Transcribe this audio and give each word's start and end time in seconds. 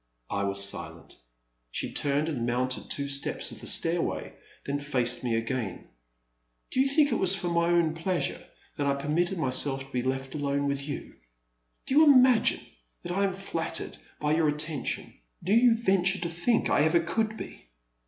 *' 0.21 0.29
I 0.41 0.45
was 0.45 0.67
silent. 0.67 1.15
She 1.69 1.91
turned 1.91 2.27
and 2.27 2.43
mounted 2.47 2.89
two 2.89 3.07
steps 3.07 3.51
of 3.51 3.61
the 3.61 3.67
stairway, 3.67 4.33
then 4.65 4.79
faced 4.79 5.23
me 5.23 5.35
again. 5.35 5.89
Do 6.71 6.79
you 6.81 6.87
think 6.89 7.11
it 7.11 7.19
was 7.19 7.35
for 7.35 7.49
my 7.49 7.67
own 7.67 7.93
pleasure 7.93 8.43
that 8.77 8.87
I 8.87 8.95
permitted 8.95 9.37
myself 9.37 9.81
to 9.85 9.91
be 9.91 10.01
left 10.01 10.33
alone 10.33 10.67
with 10.67 10.87
you? 10.87 11.17
Do 11.85 11.93
you 11.93 12.05
imagine 12.05 12.65
that 13.03 13.11
I 13.11 13.23
am 13.25 13.35
flattered 13.35 13.97
by 14.19 14.33
your 14.33 14.47
attention— 14.49 15.19
do 15.43 15.53
you 15.53 15.75
venture 15.75 16.17
to 16.17 16.29
think 16.29 16.67
I 16.67 16.81
ever 16.81 17.01
could 17.01 17.37
be 17.37 17.67